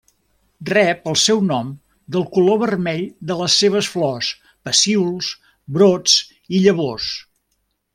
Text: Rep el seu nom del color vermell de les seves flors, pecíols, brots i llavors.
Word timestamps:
Rep 0.69 1.09
el 1.11 1.17
seu 1.23 1.43
nom 1.49 1.69
del 2.15 2.25
color 2.39 2.57
vermell 2.63 3.05
de 3.33 3.39
les 3.43 3.59
seves 3.65 3.93
flors, 3.97 4.33
pecíols, 4.71 5.33
brots 5.79 6.21
i 6.57 6.67
llavors. 6.69 7.17